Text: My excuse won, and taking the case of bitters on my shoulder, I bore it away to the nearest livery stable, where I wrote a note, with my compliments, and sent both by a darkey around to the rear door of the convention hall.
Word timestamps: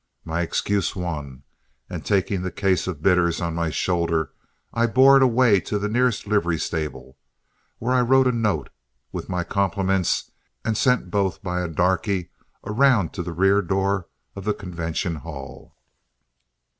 My 0.25 0.41
excuse 0.41 0.95
won, 0.95 1.43
and 1.87 2.03
taking 2.03 2.41
the 2.41 2.49
case 2.49 2.87
of 2.87 3.03
bitters 3.03 3.39
on 3.39 3.53
my 3.53 3.69
shoulder, 3.69 4.31
I 4.73 4.87
bore 4.87 5.15
it 5.15 5.21
away 5.21 5.59
to 5.59 5.77
the 5.77 5.87
nearest 5.87 6.25
livery 6.25 6.57
stable, 6.57 7.19
where 7.77 7.93
I 7.93 8.01
wrote 8.01 8.25
a 8.25 8.31
note, 8.31 8.71
with 9.11 9.29
my 9.29 9.43
compliments, 9.43 10.31
and 10.65 10.75
sent 10.75 11.11
both 11.11 11.43
by 11.43 11.61
a 11.61 11.67
darkey 11.69 12.31
around 12.65 13.13
to 13.13 13.21
the 13.21 13.31
rear 13.31 13.61
door 13.61 14.07
of 14.35 14.43
the 14.43 14.55
convention 14.55 15.17
hall. 15.17 15.75